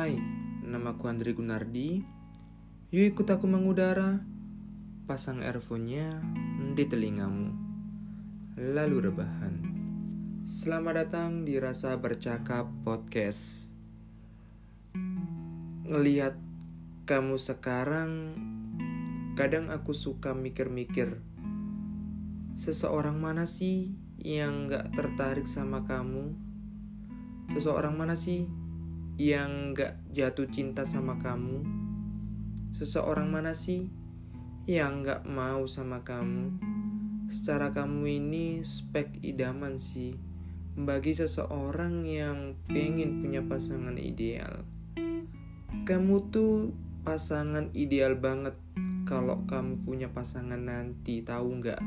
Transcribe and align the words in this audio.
Hai, 0.00 0.16
namaku 0.64 1.12
Andri 1.12 1.36
Gunardi. 1.36 2.00
Yuk 2.88 3.04
ikut 3.12 3.28
aku 3.36 3.44
mengudara. 3.44 4.24
Pasang 5.04 5.44
earphone-nya 5.44 6.24
di 6.72 6.88
telingamu. 6.88 7.52
Lalu 8.56 9.12
rebahan. 9.12 9.60
Selamat 10.40 11.04
datang 11.04 11.44
di 11.44 11.60
Rasa 11.60 12.00
Bercakap 12.00 12.64
Podcast. 12.80 13.68
Ngelihat 15.84 16.40
kamu 17.04 17.36
sekarang, 17.36 18.40
kadang 19.36 19.68
aku 19.68 19.92
suka 19.92 20.32
mikir-mikir. 20.32 21.20
Seseorang 22.56 23.20
mana 23.20 23.44
sih 23.44 23.92
yang 24.16 24.64
gak 24.64 24.96
tertarik 24.96 25.44
sama 25.44 25.84
kamu? 25.84 26.32
Seseorang 27.52 28.00
mana 28.00 28.16
sih 28.16 28.48
yang 29.20 29.76
gak 29.76 30.00
jatuh 30.16 30.48
cinta 30.48 30.88
sama 30.88 31.20
kamu? 31.20 31.60
Seseorang 32.72 33.28
mana 33.28 33.52
sih 33.52 33.92
yang 34.64 35.04
gak 35.04 35.28
mau 35.28 35.68
sama 35.68 36.00
kamu? 36.00 36.56
Secara 37.28 37.68
kamu 37.68 38.16
ini 38.16 38.64
spek 38.64 39.20
idaman 39.20 39.76
sih 39.76 40.16
bagi 40.72 41.12
seseorang 41.12 42.08
yang 42.08 42.56
pengen 42.64 43.20
punya 43.20 43.44
pasangan 43.44 44.00
ideal. 44.00 44.64
Kamu 45.84 46.32
tuh 46.32 46.72
pasangan 47.04 47.68
ideal 47.76 48.16
banget 48.16 48.56
kalau 49.04 49.44
kamu 49.44 49.84
punya 49.84 50.08
pasangan 50.08 50.64
nanti, 50.64 51.20
tahu 51.20 51.60
nggak? 51.60 51.82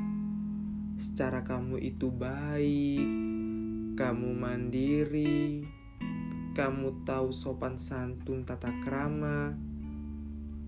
Secara 1.01 1.41
kamu 1.41 1.81
itu 1.81 2.13
baik, 2.13 3.07
kamu 3.97 4.29
mandiri, 4.37 5.65
kamu 6.53 7.01
tahu 7.01 7.33
sopan 7.33 7.81
santun 7.81 8.45
tata 8.45 8.69
krama, 8.85 9.57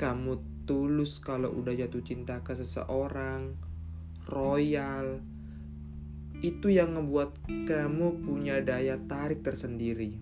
kamu 0.01 0.41
tulus 0.65 1.21
kalau 1.21 1.53
udah 1.53 1.77
jatuh 1.77 2.01
cinta 2.01 2.41
ke 2.41 2.57
seseorang, 2.57 3.53
royal, 4.25 5.21
itu 6.41 6.73
yang 6.73 6.97
ngebuat 6.97 7.37
kamu 7.69 8.25
punya 8.25 8.59
daya 8.65 8.97
tarik 9.05 9.45
tersendiri. 9.45 10.17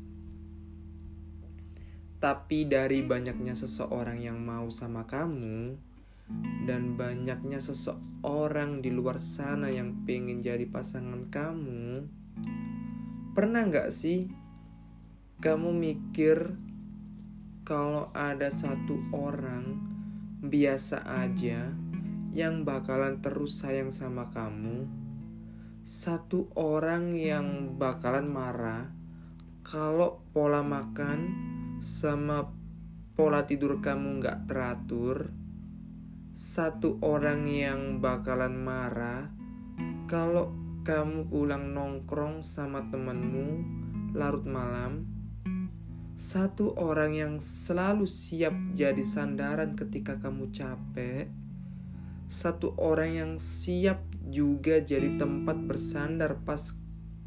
Tapi 2.19 2.67
dari 2.67 3.03
banyaknya 3.03 3.55
seseorang 3.55 4.19
yang 4.19 4.39
mau 4.39 4.67
sama 4.67 5.07
kamu 5.07 5.75
dan 6.63 6.95
banyaknya 6.95 7.59
seseorang 7.59 8.79
di 8.79 8.91
luar 8.91 9.19
sana 9.19 9.67
yang 9.67 10.07
pengen 10.07 10.39
jadi 10.39 10.63
pasangan 10.67 11.27
kamu, 11.27 12.07
pernah 13.35 13.67
nggak 13.67 13.91
sih 13.91 14.42
kamu 15.43 15.75
mikir 15.75 16.55
kalau 17.67 18.07
ada 18.15 18.47
satu 18.47 18.95
orang 19.11 19.75
biasa 20.39 21.03
aja 21.03 21.67
yang 22.31 22.63
bakalan 22.63 23.19
terus 23.19 23.59
sayang 23.59 23.91
sama 23.91 24.31
kamu, 24.31 24.87
satu 25.83 26.47
orang 26.55 27.19
yang 27.19 27.75
bakalan 27.75 28.23
marah 28.23 28.87
kalau 29.67 30.23
pola 30.31 30.63
makan 30.63 31.35
sama 31.83 32.47
pola 33.11 33.43
tidur 33.43 33.83
kamu 33.83 34.23
nggak 34.23 34.47
teratur, 34.47 35.27
satu 36.31 37.03
orang 37.03 37.51
yang 37.51 37.99
bakalan 37.99 38.55
marah 38.55 39.27
kalau 40.07 40.55
kamu 40.87 41.27
pulang 41.27 41.75
nongkrong 41.75 42.39
sama 42.39 42.87
temenmu 42.87 43.59
larut 44.15 44.47
malam, 44.47 45.12
satu 46.23 46.71
orang 46.79 47.11
yang 47.19 47.33
selalu 47.43 48.07
siap 48.07 48.55
jadi 48.71 49.03
sandaran 49.03 49.75
ketika 49.75 50.15
kamu 50.15 50.55
capek, 50.55 51.27
satu 52.31 52.71
orang 52.79 53.11
yang 53.11 53.31
siap 53.43 53.99
juga 54.31 54.79
jadi 54.79 55.19
tempat 55.19 55.59
bersandar 55.67 56.39
pas 56.47 56.71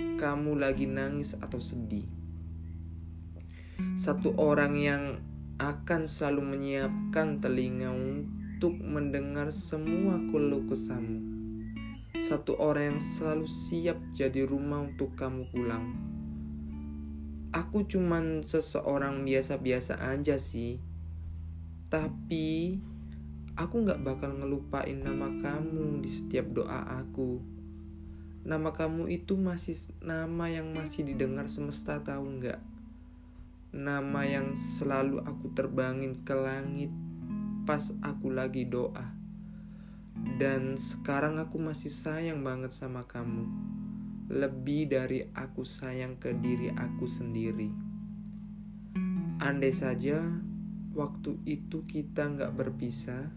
kamu 0.00 0.56
lagi 0.56 0.88
nangis 0.88 1.36
atau 1.36 1.60
sedih 1.60 2.08
satu 3.96 4.36
orang 4.36 4.76
yang 4.76 5.04
akan 5.56 6.04
selalu 6.04 6.56
menyiapkan 6.56 7.40
telinga 7.40 7.92
untuk 7.92 8.76
mendengar 8.76 9.48
semua 9.48 10.20
keluh 10.28 10.64
kesahmu. 10.68 11.20
Satu 12.20 12.60
orang 12.60 12.96
yang 12.96 13.00
selalu 13.00 13.48
siap 13.48 13.96
jadi 14.12 14.44
rumah 14.44 14.84
untuk 14.88 15.16
kamu 15.16 15.48
pulang. 15.48 16.16
Aku 17.56 17.88
cuman 17.88 18.44
seseorang 18.44 19.24
biasa-biasa 19.24 19.96
aja 19.96 20.36
sih. 20.36 20.76
Tapi 21.88 22.76
aku 23.56 23.74
gak 23.88 24.04
bakal 24.04 24.36
ngelupain 24.36 25.00
nama 25.00 25.32
kamu 25.40 26.04
di 26.04 26.10
setiap 26.12 26.52
doa 26.52 27.00
aku. 27.00 27.40
Nama 28.44 28.68
kamu 28.76 29.08
itu 29.08 29.40
masih 29.40 29.72
nama 30.04 30.52
yang 30.52 30.76
masih 30.76 31.08
didengar 31.08 31.48
semesta 31.48 32.04
tahu 32.04 32.44
nggak? 32.44 32.60
nama 33.76 34.24
yang 34.24 34.56
selalu 34.56 35.20
aku 35.20 35.52
terbangin 35.52 36.24
ke 36.24 36.32
langit 36.32 36.88
pas 37.68 37.92
aku 38.00 38.32
lagi 38.32 38.64
doa. 38.64 39.12
Dan 40.40 40.80
sekarang 40.80 41.36
aku 41.36 41.60
masih 41.60 41.92
sayang 41.92 42.40
banget 42.40 42.72
sama 42.72 43.04
kamu. 43.04 43.44
Lebih 44.26 44.91
dari 44.91 45.22
aku 45.22 45.62
sayang 45.62 46.19
ke 46.19 46.34
diri 46.34 46.75
aku 46.75 47.06
sendiri. 47.06 47.70
Andai 49.38 49.70
saja 49.70 50.22
waktu 50.97 51.38
itu 51.47 51.87
kita 51.87 52.34
nggak 52.34 52.54
berpisah, 52.56 53.31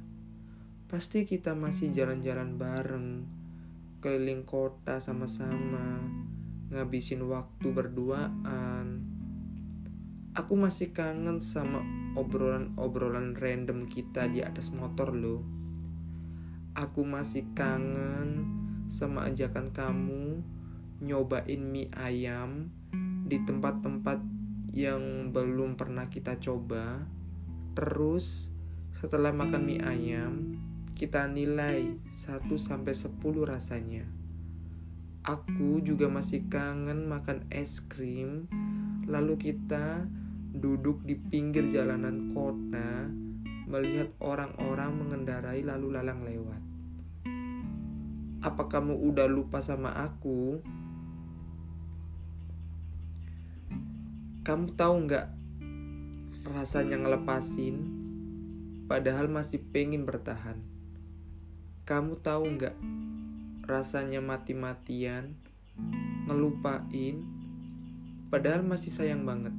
pasti 0.89 1.29
kita 1.29 1.53
masih 1.53 1.93
jalan-jalan 1.93 2.57
bareng, 2.57 3.09
keliling 4.01 4.47
kota 4.47 4.97
sama-sama, 4.97 6.01
ngabisin 6.71 7.21
waktu 7.27 7.67
berduaan, 7.69 9.09
Aku 10.39 10.53
masih 10.53 10.95
kangen 10.95 11.41
sama 11.41 11.81
obrolan-obrolan 12.13 13.33
random 13.35 13.89
kita 13.91 14.29
di 14.31 14.45
atas 14.45 14.69
motor 14.69 15.09
lo. 15.11 15.41
Aku 16.77 17.01
masih 17.01 17.49
kangen 17.57 18.45
sama 18.85 19.25
ajakan 19.25 19.73
kamu 19.73 20.39
nyobain 20.99 21.63
mie 21.63 21.91
ayam 21.95 22.71
di 23.25 23.39
tempat-tempat 23.43 24.19
yang 24.73 25.31
belum 25.31 25.79
pernah 25.79 26.11
kita 26.11 26.37
coba. 26.39 27.03
Terus 27.75 28.51
setelah 28.99 29.31
makan 29.31 29.63
mie 29.63 29.81
ayam, 29.83 30.59
kita 30.99 31.31
nilai 31.31 31.95
1 32.11 32.43
sampai 32.59 32.91
10 32.91 33.15
rasanya. 33.47 34.03
Aku 35.23 35.79
juga 35.79 36.11
masih 36.11 36.47
kangen 36.51 37.07
makan 37.07 37.47
es 37.51 37.79
krim. 37.79 38.51
Lalu 39.07 39.39
kita 39.39 40.03
duduk 40.49 41.05
di 41.05 41.15
pinggir 41.15 41.69
jalanan 41.69 42.33
kota 42.33 43.07
melihat 43.69 44.09
orang-orang 44.17 44.97
mengendarai 44.97 45.61
lalu 45.61 45.93
lalang 45.93 46.25
lewat. 46.25 46.61
Apa 48.41 48.71
kamu 48.71 48.97
udah 48.97 49.27
lupa 49.29 49.61
sama 49.61 49.93
aku? 49.93 50.63
Kamu 54.49 54.73
tahu 54.73 55.05
nggak 55.05 55.29
rasanya 56.57 56.97
ngelepasin, 56.97 57.85
padahal 58.89 59.29
masih 59.29 59.61
pengen 59.61 60.09
bertahan. 60.09 60.57
Kamu 61.85 62.17
tahu 62.17 62.57
nggak 62.57 62.73
rasanya 63.69 64.25
mati-matian, 64.25 65.37
ngelupain, 66.25 67.21
padahal 68.33 68.65
masih 68.65 68.89
sayang 68.89 69.21
banget. 69.21 69.53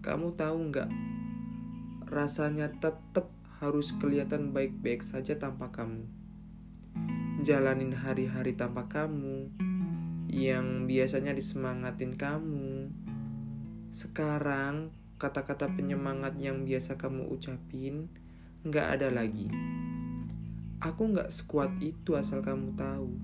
Kamu 0.00 0.40
tahu 0.40 0.72
nggak? 0.72 0.88
Rasanya 2.08 2.72
tetap 2.80 3.28
harus 3.60 3.92
kelihatan 4.00 4.56
baik-baik 4.56 5.04
saja 5.04 5.36
tanpa 5.36 5.68
kamu. 5.68 6.08
Jalanin 7.44 7.92
hari-hari 7.92 8.56
tanpa 8.56 8.88
kamu 8.88 9.52
yang 10.32 10.88
biasanya 10.88 11.36
disemangatin 11.36 12.16
kamu. 12.16 12.88
Sekarang 13.94 14.90
kata-kata 15.22 15.70
penyemangat 15.70 16.34
yang 16.42 16.66
biasa 16.66 16.98
kamu 16.98 17.30
ucapin 17.30 18.10
nggak 18.66 18.98
ada 18.98 19.14
lagi. 19.14 19.46
Aku 20.82 21.14
nggak 21.14 21.30
sekuat 21.30 21.78
itu 21.78 22.18
asal 22.18 22.42
kamu 22.42 22.74
tahu. 22.74 23.14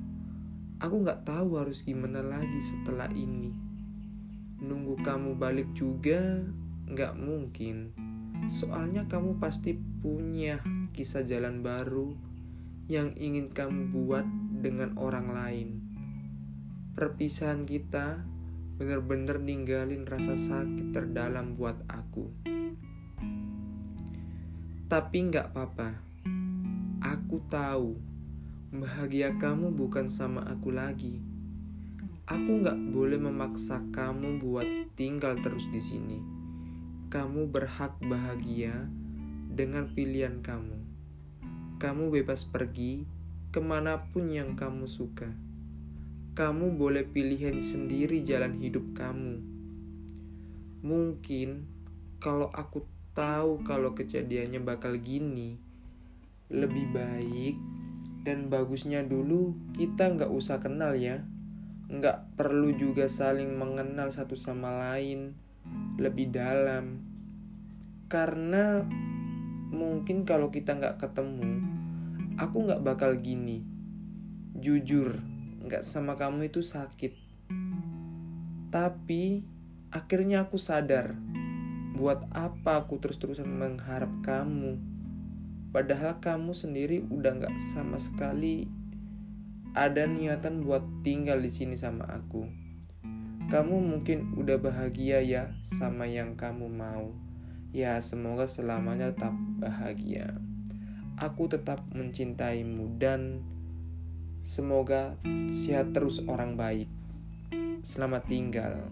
Aku 0.78 1.02
nggak 1.02 1.26
tahu 1.26 1.58
harus 1.58 1.82
gimana 1.82 2.22
lagi 2.22 2.62
setelah 2.62 3.10
ini. 3.10 3.50
Nunggu 4.62 5.02
kamu 5.02 5.34
balik 5.34 5.74
juga 5.74 6.46
Nggak 6.90 7.14
mungkin. 7.22 7.94
Soalnya 8.50 9.06
kamu 9.06 9.38
pasti 9.38 9.78
punya 10.02 10.58
kisah 10.90 11.22
jalan 11.22 11.62
baru 11.62 12.18
yang 12.90 13.14
ingin 13.14 13.54
kamu 13.54 13.94
buat 13.94 14.26
dengan 14.58 14.98
orang 14.98 15.30
lain. 15.30 15.68
Perpisahan 16.98 17.62
kita 17.62 18.26
bener-bener 18.80 19.36
ninggalin 19.36 20.08
rasa 20.08 20.40
sakit 20.40 20.96
terdalam 20.96 21.52
buat 21.52 21.84
aku. 21.84 22.32
Tapi 24.88 25.16
nggak 25.28 25.52
apa-apa, 25.52 26.00
aku 27.04 27.44
tahu 27.44 28.00
bahagia 28.72 29.36
kamu 29.36 29.76
bukan 29.76 30.08
sama 30.08 30.48
aku 30.48 30.72
lagi. 30.72 31.20
Aku 32.24 32.64
nggak 32.64 32.80
boleh 32.96 33.20
memaksa 33.20 33.84
kamu 33.92 34.40
buat 34.40 34.64
tinggal 34.96 35.36
terus 35.44 35.68
di 35.68 35.78
sini. 35.84 36.16
Kamu 37.12 37.52
berhak 37.52 38.00
bahagia 38.00 38.88
dengan 39.52 39.92
pilihan 39.92 40.40
kamu. 40.40 40.80
Kamu 41.76 42.08
bebas 42.08 42.48
pergi 42.48 43.04
ke 43.52 43.60
mana 43.60 44.08
pun 44.08 44.32
yang 44.32 44.56
kamu 44.56 44.88
suka. 44.88 45.49
Kamu 46.30 46.78
boleh 46.78 47.02
pilihan 47.10 47.58
sendiri 47.58 48.22
jalan 48.22 48.54
hidup 48.54 48.94
kamu. 48.94 49.42
Mungkin 50.86 51.66
kalau 52.22 52.46
aku 52.54 52.86
tahu 53.18 53.66
kalau 53.66 53.98
kejadiannya 53.98 54.62
bakal 54.62 54.94
gini, 54.94 55.58
lebih 56.46 56.86
baik 56.94 57.58
dan 58.22 58.46
bagusnya 58.46 59.02
dulu 59.02 59.58
kita 59.74 60.14
nggak 60.14 60.30
usah 60.30 60.62
kenal 60.62 60.94
ya. 60.94 61.26
Nggak 61.90 62.38
perlu 62.38 62.78
juga 62.78 63.10
saling 63.10 63.50
mengenal 63.58 64.14
satu 64.14 64.38
sama 64.38 64.70
lain 64.70 65.34
lebih 65.98 66.30
dalam. 66.30 67.02
Karena 68.06 68.86
mungkin 69.74 70.22
kalau 70.22 70.54
kita 70.54 70.78
nggak 70.78 71.02
ketemu, 71.02 71.58
aku 72.38 72.70
nggak 72.70 72.86
bakal 72.86 73.18
gini. 73.18 73.66
Jujur, 74.54 75.29
nggak 75.60 75.84
sama 75.84 76.16
kamu 76.16 76.48
itu 76.48 76.64
sakit. 76.64 77.12
Tapi 78.70 79.44
akhirnya 79.90 80.46
aku 80.46 80.56
sadar, 80.56 81.18
buat 81.94 82.24
apa 82.32 82.80
aku 82.80 82.96
terus-terusan 82.96 83.48
mengharap 83.48 84.10
kamu. 84.24 84.80
Padahal 85.70 86.18
kamu 86.18 86.50
sendiri 86.56 87.04
udah 87.06 87.36
nggak 87.36 87.56
sama 87.74 88.00
sekali 88.00 88.66
ada 89.70 90.02
niatan 90.02 90.66
buat 90.66 90.82
tinggal 91.06 91.38
di 91.38 91.50
sini 91.52 91.78
sama 91.78 92.02
aku. 92.10 92.42
Kamu 93.50 93.82
mungkin 93.82 94.34
udah 94.38 94.58
bahagia 94.58 95.22
ya 95.22 95.54
sama 95.62 96.06
yang 96.06 96.34
kamu 96.34 96.70
mau. 96.70 97.14
Ya, 97.70 97.98
semoga 98.02 98.50
selamanya 98.50 99.14
tetap 99.14 99.34
bahagia. 99.62 100.34
Aku 101.18 101.46
tetap 101.46 101.86
mencintaimu 101.94 102.98
dan 102.98 103.46
semoga 104.40 105.16
sehat 105.50 105.92
terus 105.92 106.20
orang 106.24 106.56
baik. 106.56 106.88
Selamat 107.80 108.28
tinggal. 108.28 108.86